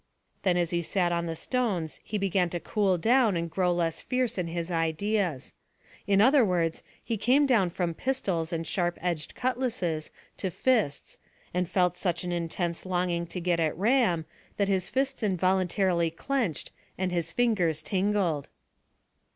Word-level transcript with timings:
Then 0.41 0.57
as 0.57 0.71
he 0.71 0.81
sat 0.81 1.11
on 1.11 1.27
the 1.27 1.35
stones 1.35 1.99
he 2.03 2.17
began 2.17 2.49
to 2.49 2.59
cool 2.59 2.97
down 2.97 3.37
and 3.37 3.51
grow 3.51 3.71
less 3.71 4.01
fierce 4.01 4.39
in 4.39 4.47
his 4.47 4.71
ideas. 4.71 5.53
In 6.07 6.19
other 6.21 6.43
words, 6.43 6.81
he 7.03 7.17
came 7.17 7.45
down 7.45 7.69
from 7.69 7.93
pistols 7.93 8.51
and 8.51 8.65
sharp 8.65 8.97
edged 8.99 9.35
cutlasses 9.35 10.09
to 10.37 10.49
fists, 10.49 11.19
and 11.53 11.69
felt 11.69 11.95
such 11.95 12.23
an 12.23 12.31
intense 12.31 12.83
longing 12.83 13.27
to 13.27 13.39
get 13.39 13.59
at 13.59 13.77
Ram, 13.77 14.25
that 14.57 14.67
his 14.67 14.89
fists 14.89 15.21
involuntarily 15.21 16.09
clenched 16.09 16.71
and 16.97 17.11
his 17.11 17.31
fingers 17.31 17.83
tingled. 17.83 18.49